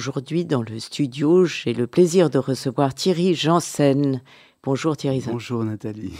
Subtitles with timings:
[0.00, 4.22] Aujourd'hui, dans le studio, j'ai le plaisir de recevoir Thierry Janssen.
[4.62, 5.22] Bonjour Thierry.
[5.26, 6.14] Bonjour Nathalie.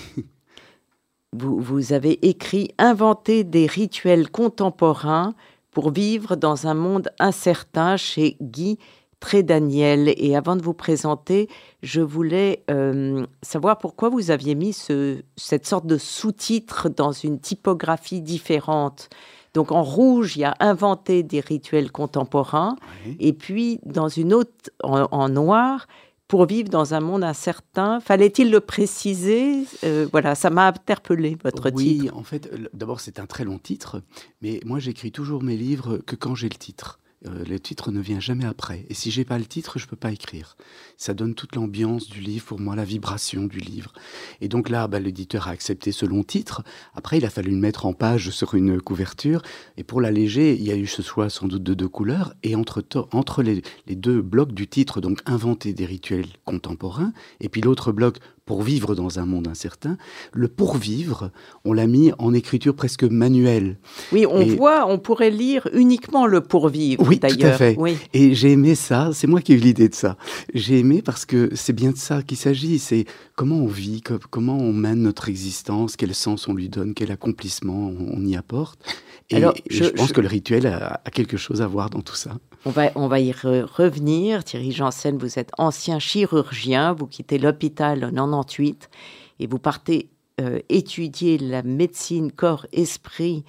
[1.32, 5.34] Vous, vous, avez écrit Inventer des rituels contemporains
[5.70, 8.78] pour vivre dans un monde incertain chez Guy
[9.18, 10.12] Trédaniel.
[10.18, 11.48] Et avant de vous présenter,
[11.82, 17.40] je voulais euh, savoir pourquoi vous aviez mis ce, cette sorte de sous-titre dans une
[17.40, 19.08] typographie différente.
[19.54, 23.16] Donc en rouge, il y a inventé des rituels contemporains, oui.
[23.18, 25.86] et puis dans une autre en, en, noir,
[26.28, 27.98] pour vivre dans un monde incertain.
[27.98, 29.64] Fallait-il le préciser?
[29.82, 32.04] Euh, Voilà, ça m'a interpellé votre oui, titre.
[32.04, 34.00] Oui, en fait, d'abord c'est un très long titre,
[34.40, 36.99] mais moi j'écris toujours mes livres que quand j'ai le titre.
[37.26, 38.86] Euh, le titre ne vient jamais après.
[38.88, 40.56] Et si j'ai pas le titre, je peux pas écrire.
[40.96, 43.92] Ça donne toute l'ambiance du livre, pour moi, la vibration du livre.
[44.40, 46.62] Et donc là, bah, l'éditeur a accepté ce long titre.
[46.94, 49.42] Après, il a fallu le mettre en page sur une couverture.
[49.76, 52.34] Et pour l'alléger, il y a eu ce choix sans doute de deux couleurs.
[52.42, 57.48] Et entre, entre les, les deux blocs du titre, donc inventer des rituels contemporains, et
[57.48, 58.18] puis l'autre bloc
[58.50, 59.96] pour vivre dans un monde incertain.
[60.32, 61.30] Le pourvivre,
[61.64, 63.78] on l'a mis en écriture presque manuelle.
[64.10, 64.56] Oui, on et...
[64.56, 67.04] voit, on pourrait lire uniquement le pourvivre.
[67.06, 67.76] Oui, tout à fait.
[67.78, 67.96] Oui.
[68.12, 69.10] Et j'ai aimé ça.
[69.12, 70.16] C'est moi qui ai eu l'idée de ça.
[70.52, 72.80] J'ai aimé parce que c'est bien de ça qu'il s'agit.
[72.80, 73.04] C'est
[73.36, 77.92] comment on vit, comment on mène notre existence, quel sens on lui donne, quel accomplissement
[78.12, 78.80] on y apporte.
[79.30, 80.12] Et, Alors, je, je pense je...
[80.12, 82.32] que le rituel a, a, quelque chose à voir dans tout ça.
[82.66, 84.44] On va, on va y re revenir.
[84.44, 88.90] Thierry Janssen, vous êtes ancien chirurgien, vous quittez l'hôpital en 98
[89.40, 93.44] et vous partez euh, étudier la médecine corps-esprit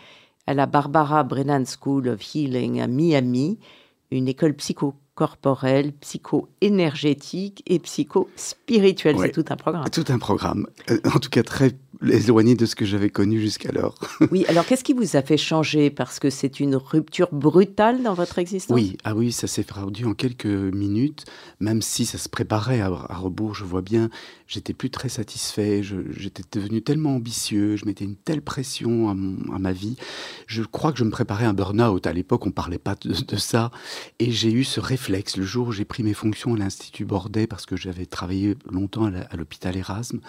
[0.47, 3.59] à la Barbara Brennan School of Healing à Miami,
[4.09, 9.15] une école psychocorporelle, psycho-énergétique et psycho-spirituelle.
[9.15, 9.89] Ouais, C'est tout un programme.
[9.89, 10.67] Tout un programme.
[10.89, 11.71] Euh, en tout cas, très
[12.07, 13.95] éloigné de ce que j'avais connu jusqu'alors.
[14.31, 15.89] oui, alors qu'est-ce qui vous a fait changer?
[15.89, 18.75] Parce que c'est une rupture brutale dans votre existence?
[18.75, 21.25] Oui, ah oui, ça s'est produit en quelques minutes,
[21.59, 24.09] même si ça se préparait à, à rebours, je vois bien,
[24.51, 29.53] j'étais plus très satisfait, j'étais devenu tellement ambitieux, je mettais une telle pression à, mon,
[29.53, 29.95] à, ma vie.
[30.47, 32.05] Je crois que je me préparais à un burn-out.
[32.05, 33.71] À l'époque, on ne parlait pas de, de, ça.
[34.19, 37.47] Et j'ai eu ce réflexe le jour où j'ai pris mes fonctions à l'Institut Bordet,
[37.47, 40.19] parce que j'avais travaillé longtemps à l'hôpital Erasme.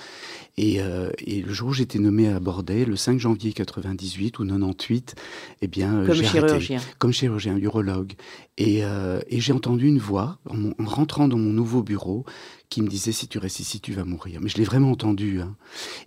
[0.56, 4.44] Et, euh, et le jour où j'étais nommé à Bordeaux, le 5 janvier 98 ou
[4.44, 5.14] 98,
[5.60, 8.12] eh bien, comme chirurgien, arrêté, comme chirurgien, urologue,
[8.58, 12.24] et, euh, et j'ai entendu une voix en, en, rentrant dans mon nouveau bureau
[12.68, 14.40] qui me disait si tu restes ici, tu vas mourir.
[14.40, 15.56] Mais je l'ai vraiment entendu, hein.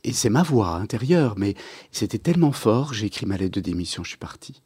[0.04, 1.56] et c'est ma voix intérieure, mais
[1.92, 4.62] c'était tellement fort, j'ai écrit ma lettre de démission, je suis parti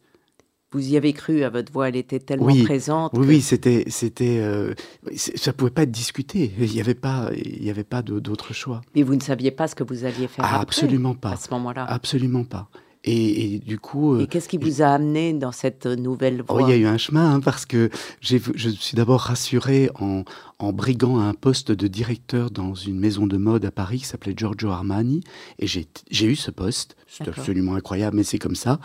[0.71, 3.11] vous y avez cru à votre voix, elle était tellement oui, présente.
[3.13, 3.27] Oui, que...
[3.27, 4.73] oui, c'était, c'était, euh,
[5.15, 6.51] ça pouvait pas être discuté.
[6.59, 8.81] Il n'y avait pas, il y avait pas d'autre choix.
[8.95, 11.31] Mais vous ne saviez pas ce que vous alliez faire ah, après, Absolument pas.
[11.31, 11.85] À ce moment-là.
[11.85, 12.69] Absolument pas.
[13.03, 14.19] Et, et, du coup.
[14.19, 16.85] Et qu'est-ce qui vous a amené dans cette nouvelle voie oh, Il y a eu
[16.85, 17.89] un chemin, hein, parce que
[18.21, 20.23] je suis d'abord rassuré en,
[20.59, 24.33] en briguant un poste de directeur dans une maison de mode à Paris qui s'appelait
[24.35, 25.21] Giorgio Armani.
[25.57, 26.97] Et j'ai eu ce poste.
[27.07, 28.79] C'est absolument incroyable, mais c'est comme ça.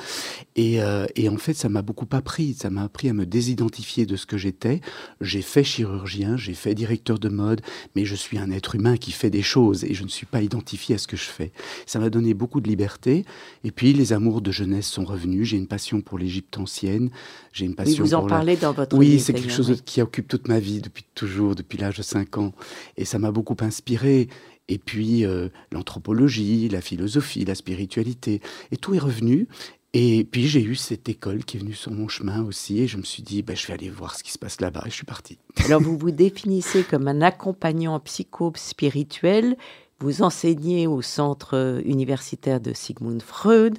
[0.57, 2.55] Et, euh, et, en fait, ça m'a beaucoup appris.
[2.55, 4.81] Ça m'a appris à me désidentifier de ce que j'étais.
[5.21, 7.61] J'ai fait chirurgien, j'ai fait directeur de mode,
[7.95, 10.41] mais je suis un être humain qui fait des choses et je ne suis pas
[10.41, 11.53] identifié à ce que je fais.
[11.85, 13.27] Ça m'a donné beaucoup de liberté.
[13.63, 15.49] Et puis, les amours de jeunesse sont revenus.
[15.49, 17.11] J'ai une passion pour l'Égypte ancienne.
[17.53, 18.61] J'ai une passion oui, vous en pour parlez la...
[18.61, 19.83] dans votre Oui, c'est quelque chose oui.
[19.85, 22.53] qui occupe toute ma vie depuis toujours, depuis l'âge de 5 ans.
[22.97, 24.29] Et ça m'a beaucoup inspiré.
[24.69, 28.41] Et puis euh, l'anthropologie, la philosophie, la spiritualité.
[28.71, 29.49] Et tout est revenu.
[29.93, 32.81] Et puis j'ai eu cette école qui est venue sur mon chemin aussi.
[32.81, 34.83] Et je me suis dit, ben, je vais aller voir ce qui se passe là-bas.
[34.87, 35.39] Et je suis parti.
[35.65, 39.57] Alors vous vous définissez comme un accompagnant psycho-spirituel.
[40.01, 43.79] Vous enseignez au centre universitaire de Sigmund Freud.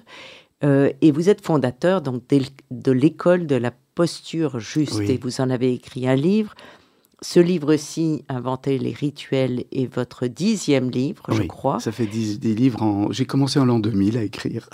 [0.64, 2.24] Euh, et vous êtes fondateur donc,
[2.72, 4.96] de l'école de la posture juste.
[4.96, 5.12] Oui.
[5.12, 6.56] Et vous en avez écrit un livre.
[7.28, 11.80] Ce livre-ci, Inventer les rituels, est votre dixième livre, oui, je crois.
[11.80, 13.12] Ça fait dix, livres en.
[13.12, 14.70] J'ai commencé en l'an 2000 à écrire.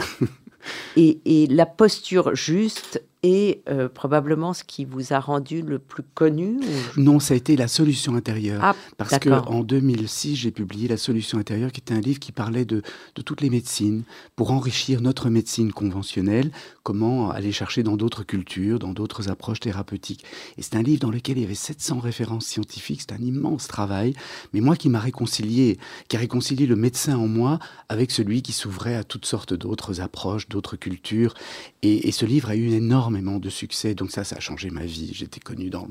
[0.97, 6.03] et, et, la posture juste, est euh, probablement ce qui vous a rendu le plus
[6.03, 6.59] connu
[6.97, 8.59] Non, ça a été La solution intérieure.
[8.63, 12.65] Ah, parce qu'en 2006, j'ai publié La solution intérieure, qui était un livre qui parlait
[12.65, 12.81] de,
[13.15, 14.03] de, toutes les médecines,
[14.35, 16.51] pour enrichir notre médecine conventionnelle,
[16.83, 20.25] comment aller chercher dans d'autres cultures, dans d'autres approches thérapeutiques.
[20.57, 23.67] Et c'est un livre dans lequel il y avait 700 références scientifiques, c'est un immense
[23.67, 24.15] travail,
[24.53, 25.77] mais moi qui m'a réconcilié,
[26.07, 30.01] qui a réconcilié le médecin en moi avec celui qui s'ouvrait à toutes sortes d'autres
[30.01, 31.35] approches, d'autres cultures.
[31.83, 33.95] Et, et ce livre a eu une énorme énormément de succès.
[33.95, 35.11] Donc ça, ça a changé ma vie.
[35.13, 35.87] J'étais connu dans,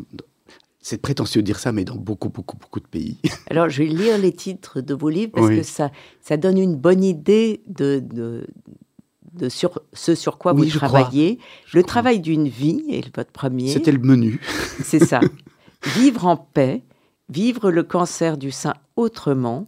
[0.81, 3.19] c'est prétentieux de dire ça, mais dans beaucoup, beaucoup, beaucoup de pays.
[3.50, 5.90] Alors, je vais lire les titres de vos livres parce que ça,
[6.20, 11.38] ça donne une bonne idée de, de, sur, ce sur quoi vous travaillez.
[11.72, 13.69] le travail d'une vie est votre premier.
[13.69, 14.40] C'était le menu.
[14.82, 15.20] C'est ça.
[15.96, 16.82] Vivre en paix,
[17.31, 19.67] vivre le cancer du sein autrement,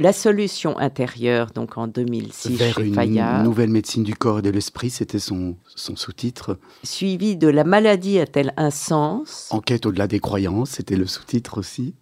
[0.00, 4.50] la solution intérieure, donc en 2006 Vers chez une nouvelle médecine du corps et de
[4.50, 6.58] l'esprit, c'était son, son sous-titre.
[6.82, 9.48] Suivi de La maladie a-t-elle un sens?
[9.50, 11.94] Enquête au-delà des croyances, c'était le sous-titre aussi.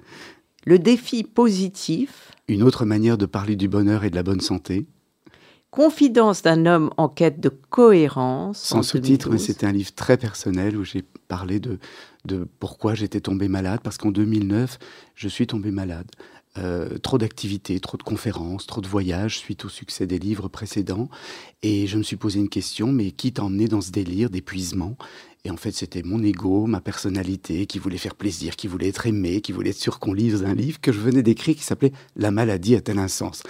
[0.65, 2.31] Le défi positif?
[2.49, 4.87] Une autre manière de parler du bonheur et de la bonne santé.
[5.71, 8.59] Confidence d'un homme en quête de cohérence.
[8.59, 11.79] Sans sous-titre, mais c'était un livre très personnel où j'ai parlé de,
[12.27, 14.79] de pourquoi j'étais tombé malade, parce qu'en 2009,
[15.15, 16.07] je suis tombé malade.
[16.59, 21.09] Euh, trop d'activités, trop de conférences, trop de voyages suite au succès des livres précédents.
[21.63, 24.97] Et je me suis posé une question, mais qui t'a dans ce délire d'épuisement?
[25.45, 29.07] Et en fait, c'était mon ego, ma personnalité, qui voulait faire plaisir, qui voulait être
[29.07, 31.93] aimé, qui voulait être sûr qu'on lise un livre que je venais d'écrire qui s'appelait
[32.17, 33.43] La maladie a-t-elle un sens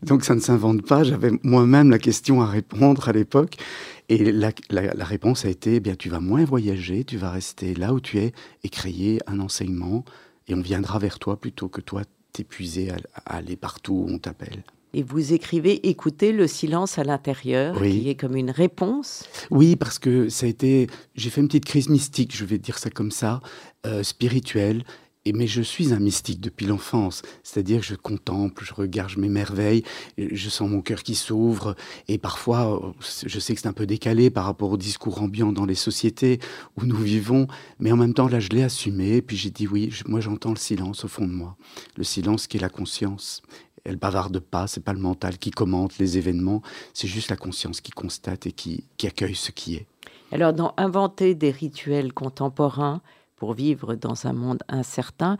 [0.00, 3.56] donc ça ne s'invente pas, j'avais moi-même la question à répondre à l'époque.
[4.08, 4.52] Et la,
[5.04, 8.18] réponse a été, eh bien tu vas moins voyager, tu vas rester là où tu
[8.18, 8.32] es
[8.62, 10.04] et créer un enseignement,
[10.46, 12.02] et on viendra vers toi plutôt que toi
[12.38, 14.62] t'épuiser à, aller partout où on t'appelle.
[14.94, 19.24] Et vous écrivez écouter le silence à l'intérieur, qui est comme une réponse.
[19.50, 20.86] Oui, parce que ça a été.
[21.14, 23.40] J'ai fait une petite crise mystique, je vais dire ça comme ça,
[23.86, 24.84] euh, spirituelle
[25.32, 29.82] mais je suis un mystique depuis l'enfance, c'est-à-dire que je contemple, je regarde, je m'émerveille,
[30.16, 31.74] je sens mon cœur qui s'ouvre,
[32.08, 32.94] et parfois,
[33.26, 36.38] je sais que c'est un peu décalé par rapport au discours ambiant dans les sociétés
[36.76, 37.46] où nous vivons,
[37.78, 40.56] mais en même temps, là, je l'ai assumé, puis j'ai dit oui, moi j'entends le
[40.56, 41.56] silence au fond de moi,
[41.96, 43.42] le silence qui est la conscience.
[43.84, 47.80] Elle bavarde pas, c'est pas le mental qui commente les événements, c'est juste la conscience
[47.80, 49.86] qui constate et qui, qui accueille ce qui est.
[50.30, 53.00] Alors, dans Inventer des rituels contemporains,
[53.38, 55.38] pour vivre dans un monde incertain.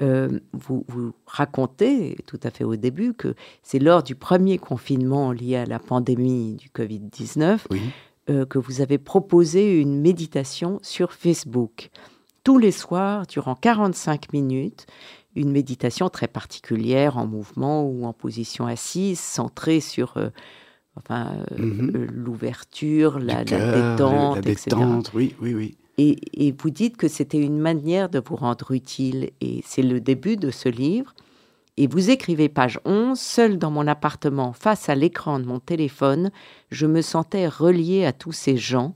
[0.00, 3.34] Euh, vous, vous, racontez tout à fait au début que
[3.64, 7.58] c'est lors du premier confinement lié à la pandémie du Covid-19
[8.30, 11.90] euh, que vous avez proposé une méditation sur Facebook.
[12.44, 14.86] Tous les soirs, durant 45 minutes,
[15.34, 20.28] une méditation très particulière en mouvement ou en position assise, centrée sur euh,
[20.96, 22.06] enfin, mhm.
[22.12, 25.76] l'ouverture, la, la, détente, la détente, oui, oui, oui.
[25.98, 29.30] Et, vous dites que c'était une manière de vous rendre utile.
[29.40, 31.12] Et c'est le début de ce livre.
[31.76, 36.30] Et vous écrivez page 11, Seul dans mon appartement, face à l'écran de mon téléphone,
[36.70, 38.94] je me sentais relié à tous ces gens.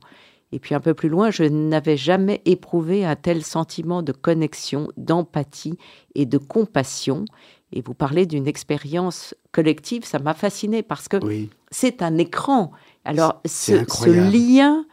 [0.53, 4.89] Et puis un peu plus loin, je n'avais jamais éprouvé un tel sentiment de connexion,
[4.97, 5.79] d'empathie
[6.15, 7.25] et de compassion.
[7.73, 11.17] Et vous parlez d'une expérience collective, ça m'a fasciné parce que
[11.71, 12.73] c'est un écran.
[13.05, 14.85] Alors ce, ce, lien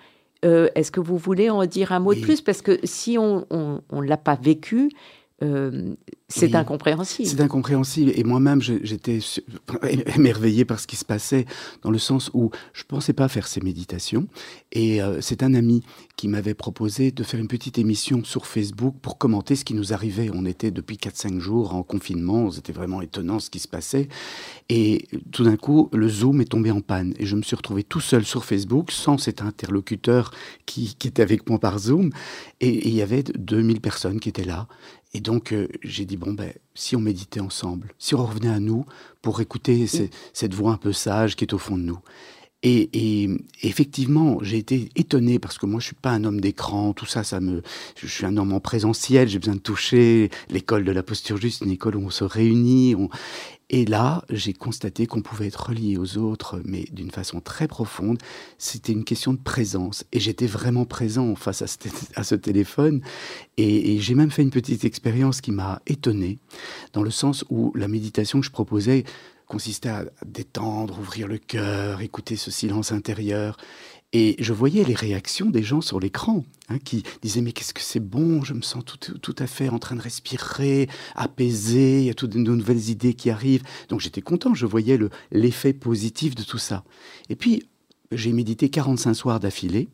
[0.46, 2.42] euh, est-ce que vous voulez en dire un mot de plus?
[2.42, 4.90] Parce que si on ne l'a pas vécu,
[5.44, 5.96] euh,
[6.28, 7.28] c'est incompréhensible.
[7.28, 8.12] C'est incompréhensible.
[8.16, 9.20] Et moi-même, j'étais
[10.16, 11.46] émerveillé par ce qui se passait,
[11.82, 14.28] dans le sens où je ne pensais pas faire ces méditations.
[14.72, 15.82] Et euh, c'est un ami
[16.18, 19.92] qui m'avait proposé de faire une petite émission sur Facebook pour commenter ce qui nous
[19.94, 20.30] arrivait.
[20.34, 24.08] On était depuis 4-5 jours en confinement, c'était vraiment étonnant ce qui se passait.
[24.68, 27.14] Et tout d'un coup, le Zoom est tombé en panne.
[27.18, 30.32] Et je me suis retrouvé tout seul sur Facebook, sans cet interlocuteur
[30.68, 32.12] qui, qui était avec moi par Zoom.
[32.62, 34.68] Et il y avait 2000 personnes qui étaient là.
[35.14, 38.60] Et donc, euh, j'ai dit, bon, ben, si on méditait ensemble, si on revenait à
[38.60, 38.86] nous
[39.22, 42.00] pour écouter cette voix un peu sage qui est au fond de nous.
[42.62, 43.30] Et,
[43.64, 47.24] effectivement, j'ai été étonné parce que moi, je suis pas un homme d'écran, tout ça,
[47.24, 47.62] ça me,
[47.96, 51.62] je suis un homme en présentiel, j'ai besoin de toucher l'école de la posture juste,
[51.62, 53.10] une école où on se réunit, on,
[53.72, 58.18] et là, j'ai constaté qu'on pouvait être relié aux autres, mais d'une façon très profonde.
[58.58, 60.06] C'était une question de présence.
[60.12, 63.02] Et j'étais vraiment présent face à ce, téléphone.
[63.58, 66.40] Et, j'ai même fait une petite expérience qui m'a étonné,
[66.94, 69.04] dans le sens où la méditation que je proposais
[69.50, 73.58] consistait à détendre, ouvrir le cœur, écouter ce silence intérieur.
[74.14, 77.82] Et je voyais les réactions des gens sur l'écran, hein, qui disaient mais qu'est-ce que
[77.82, 82.06] c'est bon, je me sens tout, tout, à fait en train de respirer, apaisé, il
[82.06, 83.64] y a toutes de nouvelles idées qui arrivent.
[83.90, 85.00] Donc j'étais content, je voyais
[85.32, 86.84] l'effet positif de tout ça.
[87.30, 87.68] Et puis,
[88.12, 89.88] j'ai médité 45 soirs d'affilée.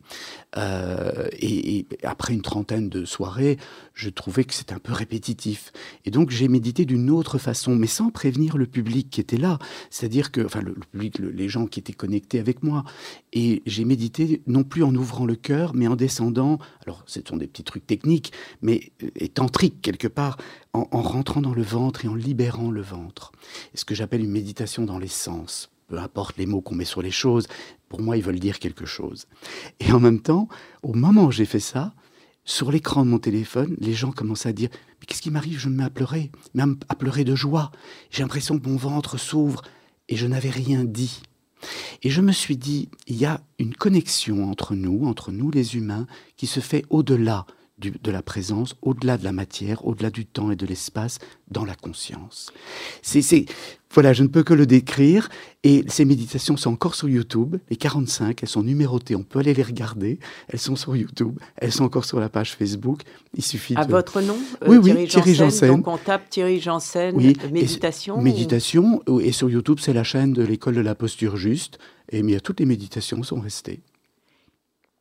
[0.58, 3.58] Euh, et, après une trentaine de soirées,
[3.94, 5.74] je trouvais que c'était un peu répétitif.
[6.06, 9.60] Et donc j'ai médité d'une autre façon, mais sans prévenir le public qui était là.
[9.90, 12.86] C'est-à-dire que, enfin, le, public, les gens qui étaient connectés avec moi.
[13.34, 16.58] Et j'ai médité non plus en ouvrant le cœur, mais en descendant.
[16.86, 18.32] Alors, ce sont des petits trucs techniques,
[18.62, 20.38] mais euh, et tantriques quelque part,
[20.74, 23.34] en, en rentrant dans le ventre et en libérant le ventre.
[23.74, 27.02] Ce que j'appelle une méditation dans les sens peu importe les mots qu'on met sur
[27.02, 27.48] les choses,
[27.90, 29.28] pour moi, ils veulent dire quelque chose.
[29.80, 30.48] Et en même temps,
[30.84, 31.94] au moment où j'ai fait ça,
[32.44, 35.60] sur l'écran de mon téléphone, les gens commencent à dire Mais qu'est-ce qui m'arrive?
[35.60, 37.72] Je me mets à pleurer, même à pleurer de joie.
[38.12, 39.64] J'ai l'impression que mon ventre s'ouvre
[40.10, 41.24] et je n'avais rien dit.
[42.04, 45.76] Et je me suis dit Il y a une connexion entre nous, entre nous les
[45.76, 46.06] humains,
[46.38, 47.46] qui se fait au-delà
[47.78, 51.76] de la présence, au-delà de la matière, au-delà du temps et de l'espace, dans la
[51.76, 52.52] conscience.
[53.02, 53.46] C'est,
[53.94, 55.30] voilà, je ne peux que le décrire.
[55.64, 59.54] Et ces méditations sont encore sur YouTube, les 45, elles sont numérotées, on peut aller
[59.54, 60.20] les regarder.
[60.48, 63.02] Elles sont sur YouTube, elles sont encore sur la page Facebook.
[63.34, 65.68] Il suffit à votre nom euh, Oui, oui, Thierry, Janssen.
[65.68, 68.22] Donc on tape Thierry Janssen, oui, méditation.
[68.22, 71.78] méditation, et sur YouTube, c'est la chaîne de l'école de la posture juste.
[72.12, 73.82] Et mais toutes les méditations sont restées.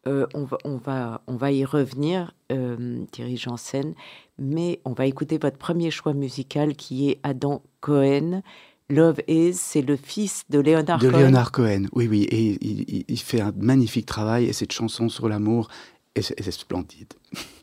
[0.06, 3.94] Euh, on, va, on, va, on va y revenir, euh, Thierry Janssen,
[4.38, 8.42] mais on va écouter votre premier choix musical qui est Adam Cohen.
[8.90, 11.10] Love Is, c'est le fils de Leonard Cohen.
[11.10, 12.24] De Leonard Cohen, oui, oui.
[12.24, 15.68] Et il, fait un magnifique travail et cette chanson sur l'amour,
[16.14, 17.12] est splendide.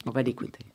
[0.05, 0.70] On va l'écouter.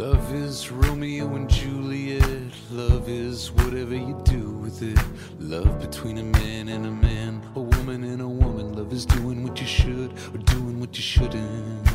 [0.00, 2.54] Love is Romeo and Juliet.
[2.70, 4.98] Love is whatever you do with it.
[5.38, 8.72] Love between a man and a man, a woman and a woman.
[8.72, 11.86] Love is doing what you should or doing what you shouldn't,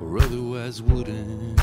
[0.00, 1.60] or otherwise wouldn't.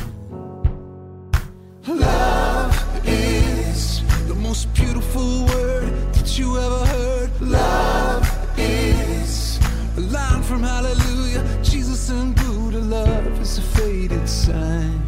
[1.88, 7.40] Love is the most beautiful word that you ever heard.
[7.40, 8.24] Love
[8.56, 9.58] is
[9.96, 11.42] a line from Hallelujah.
[11.64, 12.78] Jesus and Buddha.
[12.78, 15.03] Love is a faded sign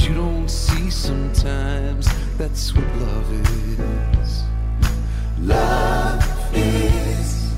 [0.00, 2.08] you don't see sometimes.
[2.38, 4.42] That's what love is.
[5.38, 7.52] Love is.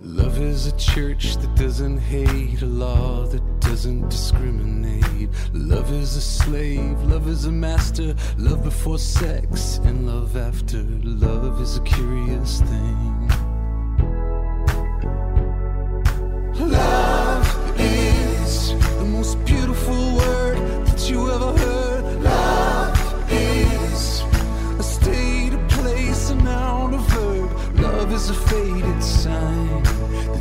[0.00, 5.28] Love is a church that doesn't hate, a law that doesn't discriminate.
[5.52, 10.82] Love is a slave, love is a master, love before sex and love after.
[11.02, 13.41] Love is a curious thing.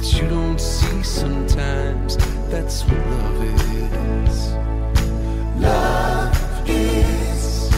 [0.02, 2.18] That you don't see sometimes.
[2.50, 4.54] That's what love is.
[5.62, 7.72] Love is.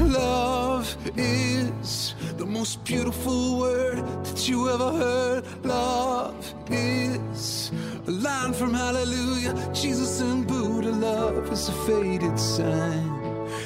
[0.00, 5.44] Love is the most beautiful word that you ever heard.
[5.64, 7.72] Love is
[8.06, 9.54] a line from Hallelujah.
[9.74, 10.90] Jesus and Buddha.
[10.92, 13.10] Love is a faded sign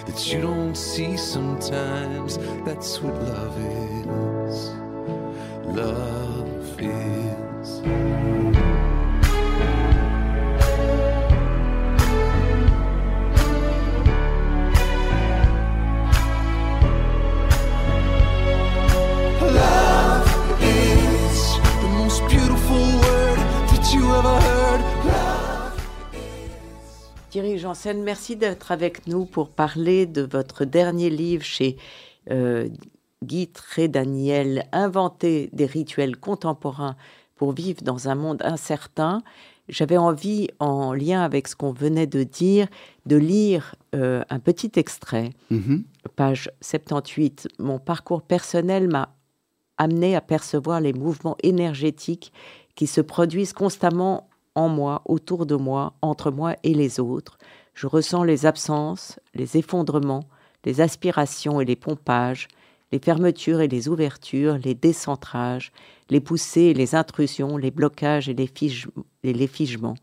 [0.06, 2.38] that you don't see sometimes.
[2.64, 4.70] That's what love is.
[5.76, 6.17] Love
[27.58, 31.76] Thierry Janssen, merci d'être avec nous pour parler de votre dernier livre chez
[32.30, 32.68] euh,
[33.24, 36.94] Guy Trédaniel, Inventer des rituels contemporains
[37.34, 39.22] pour vivre dans un monde incertain.
[39.68, 42.68] J'avais envie, en lien avec ce qu'on venait de dire,
[43.06, 45.82] de lire euh, un petit extrait, Mhm.
[46.14, 47.48] page 78.
[47.58, 49.16] Mon parcours personnel m'a
[49.78, 52.32] amené à percevoir les mouvements énergétiques
[52.76, 57.37] qui se produisent constamment en moi, autour de moi, entre moi et les autres.
[57.80, 60.24] Je ressens les absences, les effondrements,
[60.64, 62.48] les aspirations et les pompages,
[62.90, 65.70] les fermetures et les ouvertures, les décentrages,
[66.10, 68.50] les poussées et les intrusions, les blocages et les,
[69.22, 69.94] et les figements.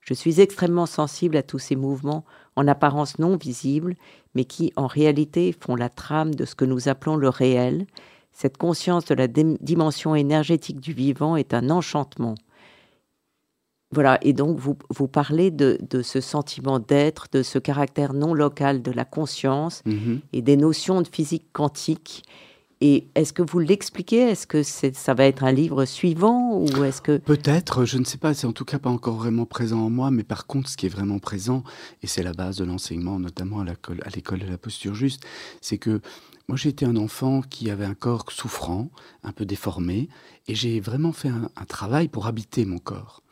[0.00, 2.24] Je suis extrêmement sensible à tous ces mouvements
[2.56, 3.96] en apparence non visibles,
[4.34, 7.86] mais qui en réalité font la trame de ce que nous appelons le réel.
[8.32, 12.36] Cette conscience de la dim- dimension énergétique du vivant est un enchantement.
[13.92, 18.34] Voilà, et donc vous, vous parlez de, de ce sentiment d'être, de ce caractère non
[18.34, 20.20] local de la conscience Mhm.
[20.32, 22.22] et des notions de physique quantique.
[22.82, 24.20] Et est-ce que vous l'expliquez?
[24.30, 28.16] Est-ce que ça va être un livre suivant ou est-ce que peut-être, je ne sais
[28.16, 28.32] pas.
[28.32, 30.10] C'est en tout cas pas encore vraiment présent en moi.
[30.10, 31.62] Mais par contre, ce qui est vraiment présent,
[32.02, 33.64] et c'est la base de l'enseignement, notamment à
[34.14, 35.24] l'école de la posture juste,
[35.60, 36.00] c'est que
[36.50, 38.90] moi, j'ai un enfant qui avait un corps souffrant,
[39.22, 40.08] un peu déformé,
[40.48, 43.22] et j'ai vraiment fait un, travail pour habiter mon corps.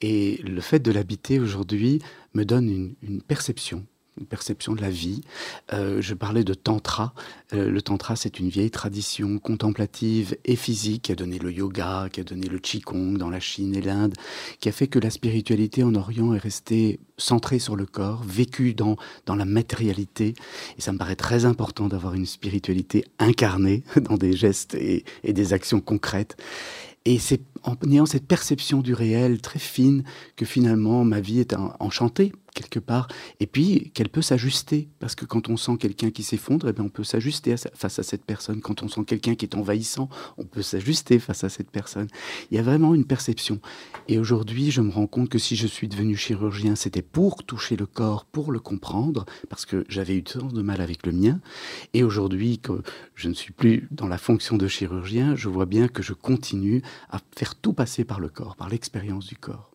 [0.00, 2.02] Et le fait de l'habiter aujourd'hui
[2.34, 3.86] me donne une perception
[4.18, 5.22] une perception de la vie.
[5.72, 7.14] Euh, je parlais de tantra.
[7.52, 12.08] Euh, le tantra, c'est une vieille tradition contemplative et physique qui a donné le yoga,
[12.12, 14.14] qui a donné le qigong dans la Chine et l'Inde,
[14.60, 18.74] qui a fait que la spiritualité en Orient est restée centrée sur le corps, vécue
[18.74, 20.34] dans, dans la matérialité.
[20.78, 25.32] Et ça me paraît très important d'avoir une spiritualité incarnée dans des gestes et, et
[25.32, 26.36] des actions concrètes.
[27.04, 30.04] Et c'est en ayant cette perception du réel très fine
[30.36, 33.08] que finalement ma vie est enchantée quelque part,
[33.40, 36.84] et puis qu'elle peut s'ajuster, parce que quand on sent quelqu'un qui s'effondre, eh bien,
[36.84, 38.60] on peut s'ajuster face à cette personne.
[38.60, 40.08] Quand on sent quelqu'un qui est envahissant,
[40.38, 42.06] on peut s'ajuster face à cette personne.
[42.50, 43.60] Il y a vraiment une perception.
[44.08, 47.76] Et aujourd'hui, je me rends compte que si je suis devenu chirurgien, c'était pour toucher
[47.76, 51.40] le corps, pour le comprendre, parce que j'avais eu tant de mal avec le mien.
[51.92, 52.82] Et aujourd'hui, que
[53.14, 56.82] je ne suis plus dans la fonction de chirurgien, je vois bien que je continue
[57.10, 59.73] à faire tout passer par le corps, par l'expérience du corps.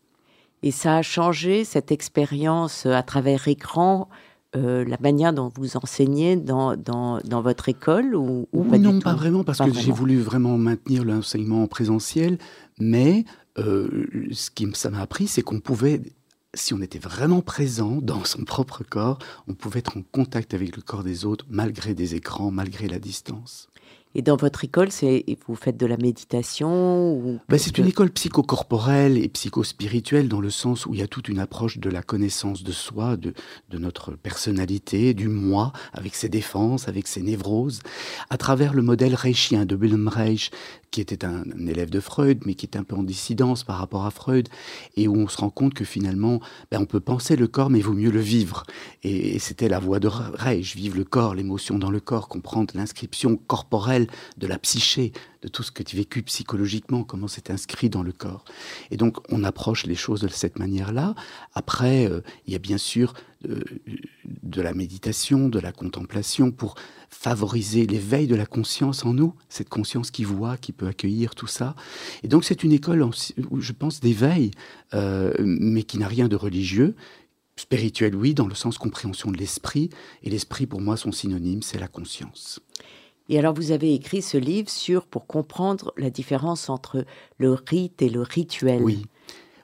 [0.63, 4.10] Et ça a changé cette expérience euh, à travers écran,
[4.56, 9.13] euh, la manière dont vous enseignez dans, dans, dans votre école ou, pas Non, pas
[9.13, 12.39] vraiment, parce que j'ai voulu vraiment maintenir l'enseignement en présentiel,
[12.80, 13.25] mais
[13.58, 16.01] euh, ce qui ça m'a appris, c'est qu'on pouvait
[16.56, 20.75] si on était vraiment présent dans son propre corps, on pouvait être en contact avec
[20.75, 23.70] le corps des autres malgré des écrans, malgré la distance.
[24.16, 28.10] Et dans votre école, c'est vous faites de la méditation ou ben, C'est une école
[28.10, 32.01] psychocorporelle et psychospirituelle dans le sens où il y a toute une approche de la
[32.01, 33.34] connaissance de soi, de,
[33.70, 37.82] de notre personnalité, du moi, avec ses défenses, avec ses névroses,
[38.32, 40.50] à travers le modèle reichien de Wilhelm Reich,
[40.91, 44.05] qui était un, élève de Freud, mais qui est un peu en dissidence par rapport
[44.05, 44.50] à Freud,
[44.96, 46.39] et où on se rend compte que finalement,
[46.72, 48.63] ben, on peut penser le corps, mais il vaut mieux le vivre.
[49.03, 52.74] Et, et c'était la voie de Reich, vivre le corps, l'émotion dans le corps, comprendre
[52.75, 57.89] l'inscription corporelle de la psyché, de tout ce que tu vécu psychologiquement, comment c'est inscrit
[57.89, 58.43] dans le corps.
[58.91, 61.15] Et donc, on approche les choses de cette manière-là.
[61.53, 63.13] Après, euh, il y a bien sûr
[63.48, 63.62] euh,
[64.25, 66.75] de la méditation, de la contemplation pour
[67.10, 71.47] favoriser l'éveil de la conscience en nous, cette conscience qui voit, qui peut accueillir tout
[71.47, 71.75] ça.
[72.23, 73.02] Et donc, c'est une école,
[73.49, 74.52] où je pense, d'éveil,
[74.93, 76.95] euh, mais qui n'a rien de religieux,
[77.56, 79.89] spirituel, oui, dans le sens compréhension de l'esprit.
[80.23, 82.60] Et l'esprit, pour moi, son synonyme, c'est la conscience.
[83.30, 87.06] Et alors, vous avez écrit ce livre sur pour comprendre la différence entre
[87.38, 88.82] le rite et le rituel.
[88.82, 89.06] Oui.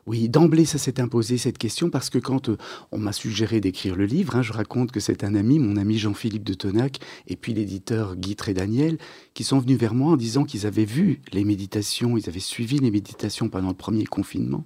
[0.08, 2.58] Oui, d'emblée, ça s'est imposé cette question parce que quand euh,
[2.92, 5.98] on m'a suggéré d'écrire le livre, hein, je raconte que c'est un ami, mon ami
[5.98, 9.00] Jean-Philippe de Tonac, et puis l'éditeur Guy Daniel,
[9.34, 12.78] qui sont venus vers moi en disant qu'ils avaient vu les méditations, ils avaient suivi
[12.78, 14.66] les méditations pendant le premier confinement,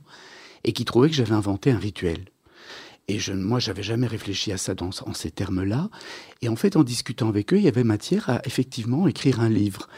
[0.65, 2.25] et qui trouvaient que j'avais inventé un rituel.
[3.09, 5.89] Et je, moi, j'avais jamais réfléchi à ça en ces termes-là.
[6.43, 9.49] Et en fait, en discutant avec eux, il y avait matière à effectivement écrire un
[9.49, 9.89] livre.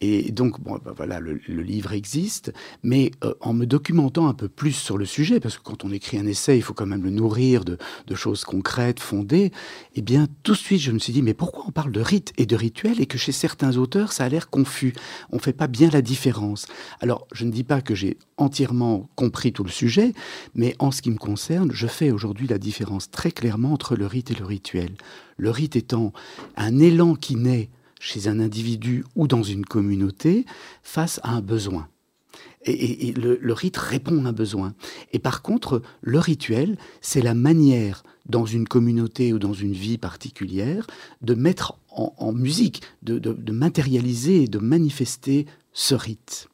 [0.00, 2.52] Et donc, ben voilà, le, livre existe,
[2.84, 5.90] mais euh, en me documentant un peu plus sur le sujet, parce que quand on
[5.90, 9.50] écrit un essai, il faut quand même le nourrir de, de choses concrètes, fondées,
[9.96, 12.32] eh bien, tout de suite, je me suis dit, mais pourquoi on parle de rite
[12.36, 14.94] et de rituel et que chez certains auteurs, ça a l'air confus?
[15.30, 16.66] On ne fait pas bien la différence.
[17.00, 20.12] Alors, je ne dis pas que j'ai entièrement compris tout le sujet,
[20.54, 24.06] mais en ce qui me concerne, je fais aujourd'hui la différence très clairement entre le
[24.06, 24.92] rite et le rituel.
[25.36, 26.12] Le rite étant
[26.56, 27.68] un élan qui naît
[28.00, 30.44] chez un individu ou dans une communauté
[30.82, 31.88] face à un besoin.
[32.64, 34.74] Et, le, rite répond à un besoin.
[35.12, 39.96] Et par contre, le rituel, c'est la manière, dans une communauté ou dans une vie
[39.96, 40.86] particulière,
[41.22, 46.48] de mettre en, musique, de, de, de matérialiser, de manifester ce rite.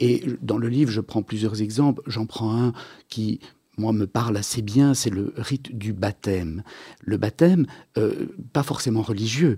[0.00, 2.02] Et dans le livre, je prends plusieurs exemples.
[2.06, 2.72] J'en prends un
[3.08, 3.40] qui
[3.78, 6.62] moi, me parle assez bien, c'est le rite du baptême.
[7.00, 9.56] Le baptême, euh, pas forcément religieux.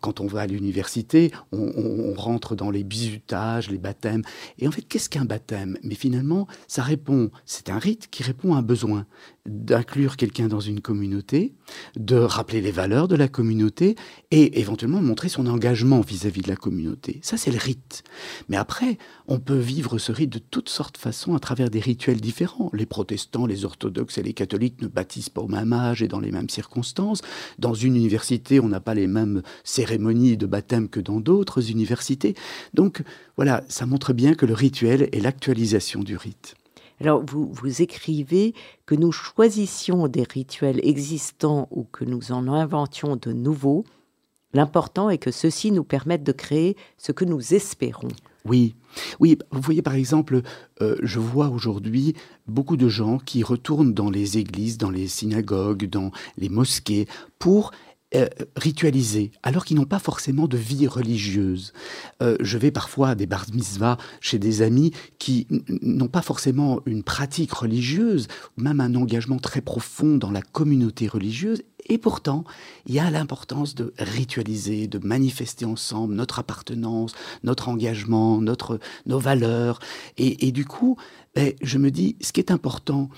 [0.00, 4.22] Quand on va à l'université, on, rentre dans les bisutages, les baptêmes.
[4.58, 5.76] Et en fait, qu'est-ce qu'un baptême?
[5.82, 9.06] Mais finalement, ça répond, c'est un rite qui répond à un besoin
[9.48, 11.54] d'inclure quelqu'un dans une communauté,
[11.96, 13.96] de rappeler les valeurs de la communauté
[14.30, 17.20] et éventuellement montrer son engagement vis-à-vis de la communauté.
[17.22, 18.02] Ça, c'est le rite.
[18.48, 21.80] Mais après, on peut vivre ce rite de toutes sortes de façons à travers des
[21.80, 22.70] rituels différents.
[22.72, 26.20] Les protestants, les orthodoxes et les catholiques ne baptisent pas au même âge et dans
[26.20, 27.22] les mêmes circonstances.
[27.58, 32.34] Dans une université, on n'a pas les mêmes cérémonies de baptême que dans d'autres universités.
[32.74, 33.02] Donc,
[33.36, 36.54] voilà, ça montre bien que le rituel est l'actualisation du rite.
[37.00, 38.54] Alors, vous, vous écrivez
[38.86, 43.84] que nous choisissions des rituels existants ou que nous en inventions de nouveaux,
[44.54, 48.08] L'important est que ceux-ci nous permettent de créer ce que nous espérons.
[48.44, 48.74] Oui,
[49.20, 49.36] oui.
[49.50, 50.40] Vous voyez par exemple,
[50.80, 52.14] euh, je vois aujourd'hui
[52.46, 57.06] beaucoup de gens qui retournent dans les églises, dans les synagogues, dans les mosquées
[57.38, 57.72] pour
[58.14, 61.72] euh, ritualisés, alors qu'ils n'ont pas forcément de vie religieuse.
[62.22, 65.46] Euh, je vais parfois à des bar mitzvahs chez des amis qui
[65.82, 71.62] n'ont pas forcément une pratique religieuse, même un engagement très profond dans la communauté religieuse,
[71.88, 72.44] et pourtant,
[72.86, 77.12] il y a l'importance de ritualiser, de manifester ensemble notre appartenance,
[77.44, 79.80] notre engagement, notre, nos valeurs.
[80.16, 80.96] Et, du coup,
[81.34, 83.08] ben, je me dis, ce qui est important,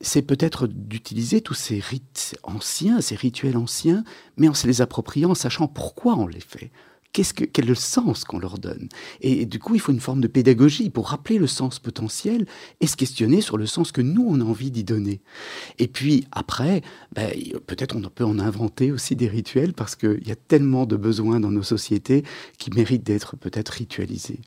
[0.00, 4.04] c'est peut-être d'utiliser tous ces rites anciens, ces rituels anciens,
[4.36, 6.70] mais en se les appropriant, en sachant pourquoi on les fait.
[7.12, 8.88] Qu'est-ce que, quel est le sens qu'on leur donne?
[9.20, 12.46] Et, du coup, il faut une forme de pédagogie pour rappeler le sens potentiel
[12.80, 15.20] et se questionner sur le sens que nous, on a envie d'y donner.
[15.78, 16.82] Et puis après,
[17.12, 17.32] ben,
[17.66, 21.40] peut-être on peut en inventer aussi des rituels parce qu'il y a tellement de besoins
[21.40, 22.22] dans nos sociétés
[22.58, 24.38] qui méritent d'être peut-être ritualisés.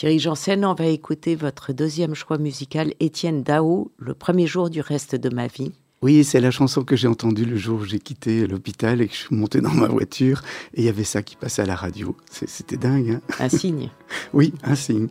[0.00, 4.80] Thierry Janssen, on va écouter votre deuxième choix musical, Étienne Dao, Le premier jour du
[4.80, 5.72] reste de ma vie.
[6.00, 9.12] Oui, c'est la chanson que j'ai entendue le jour où j'ai quitté l'hôpital et que
[9.12, 10.40] je suis monté dans ma voiture
[10.72, 12.16] et il y avait ça qui passait à la radio.
[12.30, 13.10] C'était dingue.
[13.10, 13.90] Hein un signe.
[14.32, 15.08] oui, un signe.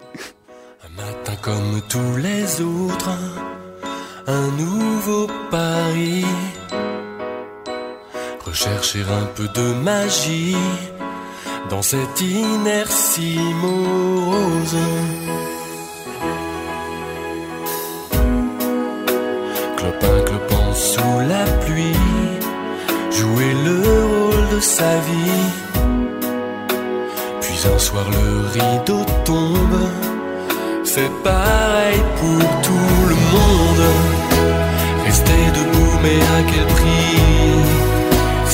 [0.84, 3.12] Un matin comme tous les autres,
[4.26, 6.26] un nouveau pari.
[8.44, 10.56] Rechercher un peu de magie
[11.70, 14.78] dans cette inertie morose.
[19.78, 22.06] Clopin, clopin sous la pluie,
[23.12, 25.50] jouer le rôle de sa vie.
[27.42, 29.82] Puis un soir le rideau tombe,
[30.84, 33.86] c'est pareil pour tout le monde.
[35.06, 37.79] Rester debout, mais à quel prix?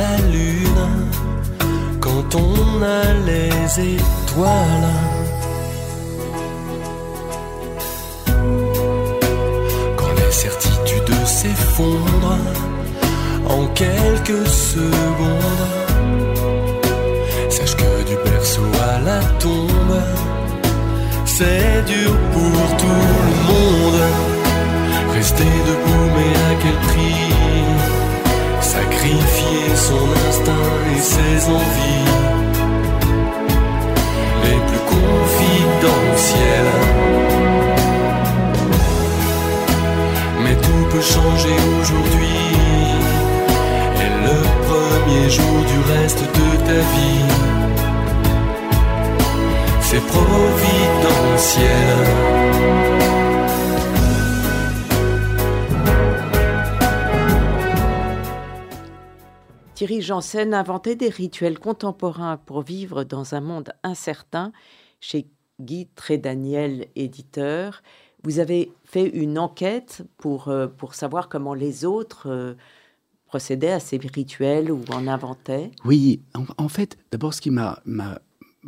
[0.00, 0.86] La lune
[2.04, 3.62] quand on a les
[3.96, 4.92] étoiles.
[9.98, 12.46] Quand les certitudes s'effondrent
[13.56, 15.66] en quelques secondes,
[17.56, 19.98] sache que du berceau à la tombe,
[21.34, 24.02] c'est dur pour tout le monde.
[25.14, 27.39] Rester debout, mais à quel prix
[28.80, 32.08] Sacrifier son instinct et ses envies
[34.44, 36.78] les plus confidentielles.
[40.42, 42.46] Mais tout peut changer aujourd'hui.
[44.02, 44.38] Et le
[44.70, 47.28] premier jour du reste de ta vie,
[49.82, 52.29] c'est providentiel.
[59.90, 64.52] Thierry Janssen inventait des rituels contemporains pour vivre dans un monde incertain
[65.00, 65.26] chez
[65.60, 67.82] Guy Trédaniel, éditeur.
[68.22, 72.54] Vous avez fait une enquête pour, euh, pour savoir comment les autres euh,
[73.26, 76.22] procédaient à ces rituels ou en inventaient Oui,
[76.56, 77.82] en, fait, d'abord, ce qui m'a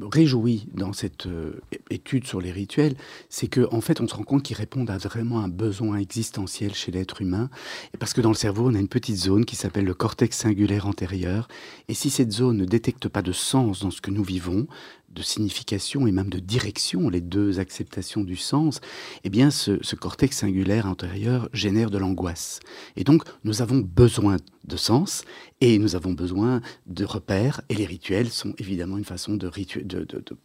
[0.00, 2.94] réjoui dans cette euh, étude sur les rituels,
[3.28, 6.74] c'est qu'en en fait, on se rend compte qu'ils répondent à vraiment un besoin existentiel
[6.74, 7.50] chez l'être humain.
[7.98, 10.86] Parce que dans le cerveau, on a une petite zone qui s'appelle le cortex singulaire
[10.86, 11.48] antérieur.
[11.88, 14.66] Et si cette zone ne détecte pas de sens dans ce que nous vivons,
[15.12, 18.80] de signification et même de direction, les deux acceptations du sens,
[19.24, 22.60] eh bien ce, cortex singulaire intérieur génère de l'angoisse.
[22.96, 25.24] Et donc nous avons besoin de sens
[25.60, 29.50] et nous avons besoin de repères et les rituels sont évidemment une façon de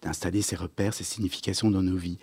[0.01, 2.17] d'installer ces repères, ces significations dans nos vies.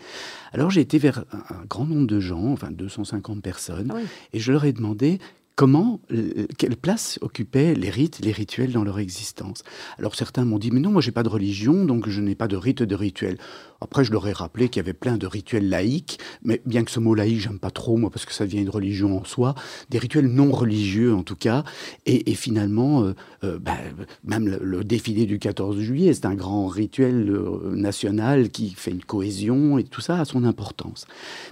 [0.52, 4.00] Alors j'ai été vers un, grand nombre de gens, enfin 250 personnes, ah
[4.32, 5.18] et je leur ai demandé
[5.56, 9.62] comment, euh, quelle place occupaient les rites, les rituels dans leur existence?
[9.98, 12.48] Alors certains m'ont dit, mais non, moi j'ai pas de religion, donc je n'ai pas
[12.48, 13.38] de rite, de rituel.
[13.84, 16.90] Après, je leur ai rappelé qu'il y avait plein de rituels laïques, mais bien que
[16.90, 19.54] ce mot laïque, j'aime pas trop, moi, parce que ça vient d'une religion en soi,
[19.90, 21.64] des rituels non religieux en tout cas.
[22.06, 23.76] Et, finalement, euh, euh, bah,
[24.24, 29.04] même le, défilé du 14 juillet, c'est un grand rituel euh, national qui fait une
[29.04, 31.06] cohésion et tout ça a son importance.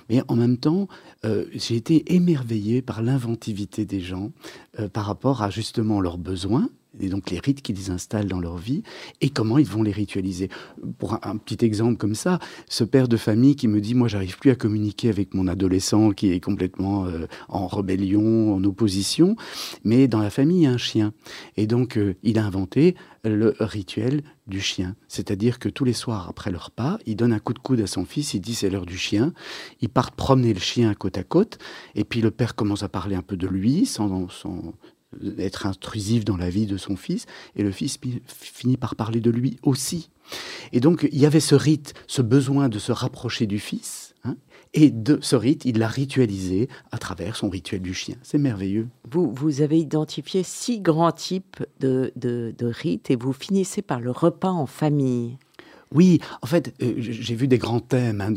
[0.09, 0.89] Mais en même temps,
[1.55, 4.33] j'ai été émerveillé par l'inventivité des gens
[4.93, 6.69] par rapport à justement leurs besoins
[7.01, 8.83] et donc les rites qu'ils installent dans leur vie,
[9.21, 10.49] et comment ils vont les ritualiser.
[10.99, 14.39] Pour un, petit exemple comme ça, ce père de famille qui me dit, moi j'arrive
[14.39, 19.37] plus à communiquer avec mon adolescent qui est complètement euh, en rébellion, en opposition,
[19.85, 21.13] mais dans la famille il y a un chien.
[21.57, 24.97] Et donc euh, il a inventé le rituel du chien.
[25.07, 27.87] C'est-à-dire que tous les soirs après le repas, il donne un coup de coude à
[27.87, 29.33] son fils, il dit c'est l'heure du chien,
[29.81, 31.59] ils partent promener le chien côte à côte,
[31.95, 34.75] et puis le père commence à parler un peu de lui, sans, sans,
[35.39, 39.31] être intrusif dans la vie de son fils, et le fils finit par parler de
[39.31, 40.11] lui aussi.
[40.73, 44.37] Et donc il y avait ce rite, ce besoin de se rapprocher du fils, hein,
[44.75, 48.17] et de ce rite, il l'a ritualisé à travers son rituel du chien.
[48.23, 48.89] C'est merveilleux.
[49.11, 54.01] Vous, vous avez identifié six grands types de, de, de rites, et vous finissez par
[54.01, 55.37] le repas en famille.
[55.95, 58.31] Oui, en fait, euh, j'ai vu des grands thèmes hein,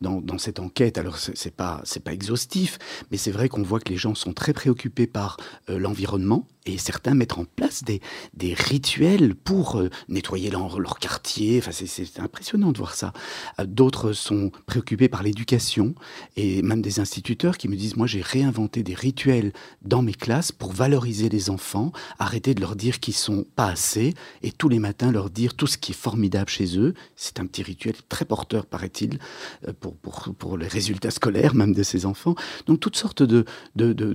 [0.00, 0.98] dans, cette enquête.
[0.98, 2.78] Alors, c'est pas pas exhaustif,
[3.10, 5.36] mais c'est vrai qu'on voit que les gens sont très préoccupés par
[5.68, 8.00] euh, l'environnement et certains mettent en place des,
[8.54, 11.58] rituels pour euh, nettoyer leur, quartier.
[11.58, 13.12] Enfin, c'est impressionnant de voir ça.
[13.58, 15.94] Euh, d'autres sont préoccupés par l'éducation
[16.36, 20.52] et même des instituteurs qui me disent moi j'ai réinventé des rituels dans mes classes
[20.52, 24.78] pour valoriser les enfants, arrêter de leur dire qu'ils sont pas assez et tous les
[24.78, 26.94] matins leur dire tout ce qui est formidable chez eux.
[27.16, 29.18] C'est un petit rituel très porteur, paraît-il,
[29.68, 32.34] euh, pour, les résultats scolaires même de ces enfants.
[32.66, 33.44] Donc toutes sortes de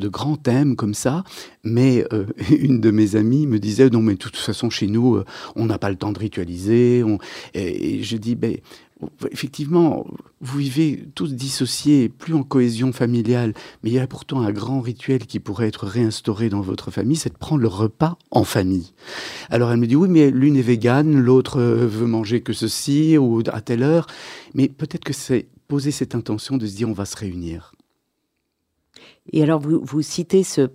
[0.07, 1.23] grands thèmes comme ça,
[1.63, 2.05] mais
[2.49, 5.25] une de mes amies me disait non mais de toute façon chez nous euh,
[5.56, 7.04] on n'a pas le temps de ritualiser.
[7.54, 8.58] Et, je dis ben
[9.32, 10.06] effectivement,
[10.41, 14.82] vous vivez tous dissociés, plus en cohésion familiale, mais il y a pourtant un grand
[14.82, 18.91] rituel qui pourrait être réinstauré dans votre famille, c'est de prendre le repas en famille.
[19.49, 23.17] Alors elle me dit oui, mais l'une est végane, l'autre euh, veut manger que ceci
[23.17, 24.08] ou à telle heure,
[24.54, 27.73] mais peut-être que c'est poser cette intention de se dire on va se réunir.
[29.32, 30.69] Et alors vous, vous citez ce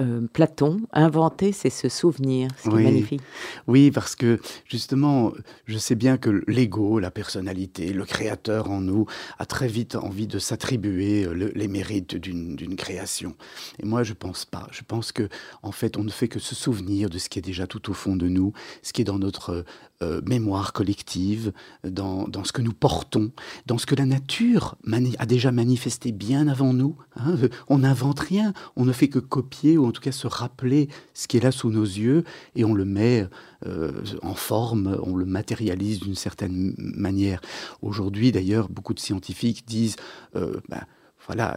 [0.00, 2.48] euh, Platon, inventer, c'est se souvenir.
[2.56, 3.20] C'est magnifique.
[3.66, 5.32] Oui, parce que justement,
[5.66, 9.06] je sais bien que l'ego, la personnalité, le créateur en nous
[9.38, 13.34] a très vite envie de s'attribuer euh, les mérites d'une création.
[13.82, 14.66] Et moi, je pense pas.
[14.70, 15.28] Je pense que,
[15.62, 17.94] en fait, on ne fait que se souvenir de ce qui est déjà tout au
[17.94, 19.64] fond de nous, ce qui est dans notre
[20.02, 21.52] euh, mémoire collective,
[21.84, 23.32] dans, dans, ce que nous portons,
[23.66, 24.76] dans ce que la nature
[25.18, 26.96] a déjà manifesté bien avant nous.
[27.16, 27.36] Hein.
[27.68, 31.28] On n'invente rien, on ne fait que copier ou en tout cas se rappeler ce
[31.28, 32.24] qui est là sous nos yeux
[32.56, 33.28] et on le met
[33.66, 37.40] euh, en forme, on le matérialise d'une certaine manière.
[37.82, 39.96] Aujourd'hui d'ailleurs, beaucoup de scientifiques disent...
[40.34, 40.80] Euh, ben,
[41.30, 41.56] voilà,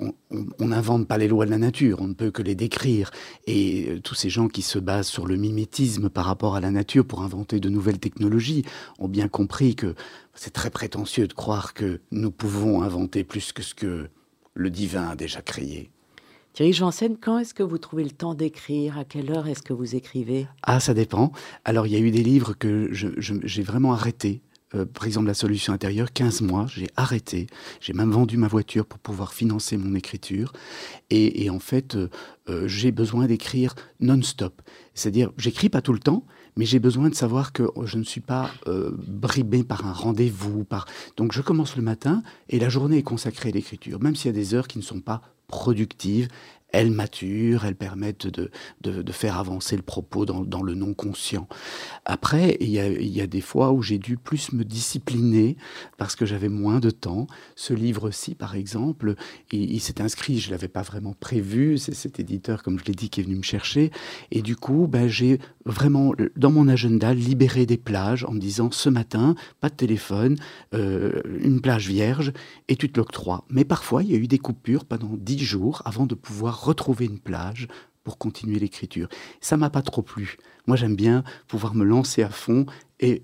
[0.00, 3.10] on n'invente pas les lois de la nature, on ne peut que les décrire.
[3.46, 6.70] Et euh, tous ces gens qui se basent sur le mimétisme par rapport à la
[6.70, 8.64] nature pour inventer de nouvelles technologies
[8.98, 9.94] ont bien compris que
[10.34, 14.08] c'est très prétentieux de croire que nous pouvons inventer plus que ce que
[14.54, 15.90] le divin a déjà créé.
[16.54, 18.96] Thierry Janssen, quand est-ce que vous trouvez le temps d'écrire?
[18.96, 20.46] À quelle heure est-ce que vous écrivez?
[20.62, 21.30] Ah, ça dépend.
[21.66, 24.40] Alors, il y a eu des livres que j'ai vraiment arrêtés
[24.74, 27.46] euh, par exemple la solution intérieure, 15 mois, j'ai arrêté,
[27.80, 30.52] j'ai même vendu ma voiture pour pouvoir financer mon écriture.
[31.10, 32.10] Et, en fait, euh,
[32.48, 34.62] euh, j'ai besoin d'écrire non-stop.
[34.94, 36.24] C'est-à-dire, j'écris pas tout le temps,
[36.56, 40.64] mais j'ai besoin de savoir que je ne suis pas bribé par un rendez-vous.
[40.64, 40.86] Par...
[41.16, 44.30] Donc je commence le matin et la journée est consacrée à l'écriture, même s'il y
[44.30, 46.28] a des heures qui ne sont pas productives,
[46.74, 48.50] elles maturent, elles permettent de,
[48.82, 51.46] de, faire avancer le propos dans, dans le non-conscient.
[52.04, 55.56] Après, il y, a, il y, a, des fois où j'ai dû plus me discipliner
[55.98, 57.28] parce que j'avais moins de temps.
[57.54, 59.14] Ce livre-ci, par exemple,
[59.52, 62.94] il, s'est inscrit, je ne l'avais pas vraiment prévu, c'est cet éditeur, comme je l'ai
[62.94, 63.92] dit, qui est venu me chercher.
[64.32, 68.70] Et du coup, ben, j'ai vraiment, dans mon agenda, libéré des plages en me disant,
[68.72, 70.36] ce matin, pas de téléphone,
[70.74, 72.32] euh, une plage vierge,
[72.68, 73.44] et tu te l'octroies.
[73.48, 77.06] Mais parfois, il y a eu des coupures pendant dix jours avant de pouvoir retrouver
[77.06, 77.68] une plage
[78.02, 79.08] pour continuer l'écriture.
[79.40, 80.36] Ça m'a pas trop plu.
[80.66, 82.66] Moi, j'aime bien pouvoir me lancer à fond
[83.00, 83.22] et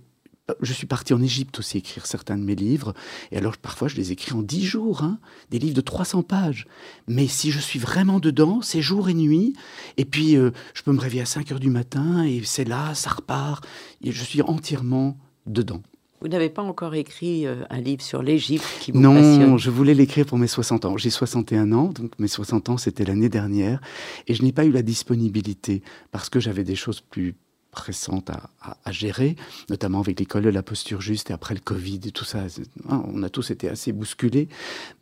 [0.50, 2.94] euh, je suis parti en Égypte aussi écrire certains de mes livres.
[3.30, 5.18] Et alors, parfois, je les écris en dix jours, hein,
[5.50, 6.66] des livres de 300 pages.
[7.06, 9.54] Mais si je suis vraiment dedans, c'est jour et nuit.
[9.96, 12.94] Et puis, euh, je peux me réveiller à 5 heures du matin et c'est là,
[12.94, 13.66] ça repart.
[14.02, 15.82] Et je suis entièrement dedans.
[16.20, 19.94] Vous n'avez pas encore écrit euh, un livre sur l'Égypte qui vous Non, je voulais
[19.94, 20.96] l'écrire pour mes 60 ans.
[20.98, 23.80] J'ai 61 ans, donc mes 60 ans, c'était l'année dernière.
[24.26, 27.36] Et je n'ai pas eu la disponibilité parce que j'avais des choses plus
[27.70, 29.36] pressante à, gérer,
[29.68, 32.46] notamment avec l'école de la posture juste et après le Covid et tout ça.
[32.88, 34.48] Hein, on a tous été assez bousculés.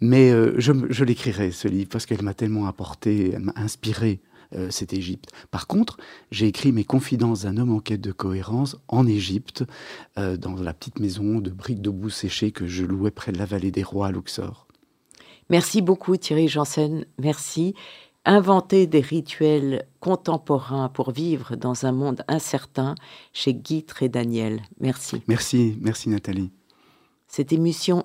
[0.01, 4.21] Mais euh, je, l'écrirai, ce livre, parce qu'elle m'a tellement apporté, elle m'a inspiré
[4.55, 5.31] euh, cette Égypte.
[5.51, 5.99] Par contre,
[6.31, 9.65] j'ai écrit mes confidences d'un homme en quête de cohérence en Égypte,
[10.19, 13.39] euh, dans la petite maison de briques de boue séchées que je louais près de
[13.39, 14.67] la vallée des rois à Luxor.
[15.51, 17.75] Merci beaucoup Thierry Janssen, merci
[18.25, 22.95] inventer des rituels contemporains pour vivre dans un monde incertain
[23.33, 24.61] chez Guy Daniel.
[24.81, 25.23] Merci.
[25.27, 26.51] Merci, merci Nathalie.
[27.27, 28.05] Cette émission